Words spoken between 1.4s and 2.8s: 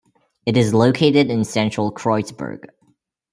central Kreuzberg.